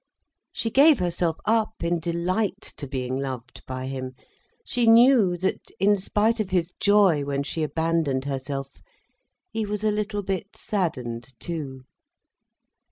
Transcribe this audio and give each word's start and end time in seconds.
She 0.51 0.71
gave 0.71 0.97
herself 0.97 1.37
up 1.45 1.83
in 1.83 1.99
delight 1.99 2.73
to 2.77 2.87
being 2.87 3.17
loved 3.17 3.63
by 3.67 3.85
him. 3.85 4.13
She 4.65 4.87
knew 4.87 5.37
that, 5.37 5.69
in 5.79 5.95
spite 5.99 6.39
of 6.39 6.49
his 6.49 6.73
joy 6.79 7.23
when 7.23 7.43
she 7.43 7.61
abandoned 7.61 8.25
herself, 8.25 8.81
he 9.51 9.63
was 9.63 9.83
a 9.83 9.91
little 9.91 10.23
bit 10.23 10.55
saddened 10.57 11.39
too. 11.39 11.83